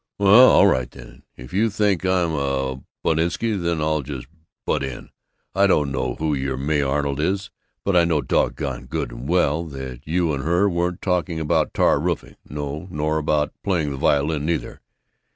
"Well, 0.17 0.49
all 0.49 0.65
right 0.65 0.89
then! 0.89 1.21
If 1.37 1.53
you 1.53 1.69
think 1.69 2.03
I'm 2.03 2.33
a 2.33 2.81
buttinsky, 3.05 3.53
then 3.61 3.81
I'll 3.81 4.01
just 4.01 4.25
butt 4.65 4.81
in! 4.83 5.11
I 5.53 5.67
don't 5.67 5.91
know 5.91 6.15
who 6.15 6.33
your 6.33 6.57
May 6.57 6.81
Arnold 6.81 7.19
is, 7.19 7.51
but 7.85 7.95
I 7.95 8.03
know 8.03 8.23
doggone 8.23 8.87
good 8.87 9.11
and 9.11 9.29
well 9.29 9.63
that 9.65 10.01
you 10.07 10.33
and 10.33 10.43
her 10.43 10.67
weren't 10.67 11.03
talking 11.03 11.39
about 11.39 11.75
tar 11.75 11.99
roofing, 11.99 12.35
no, 12.49 12.87
nor 12.89 13.19
about 13.19 13.53
playing 13.61 13.91
the 13.91 13.97
violin, 13.97 14.43
neither! 14.43 14.81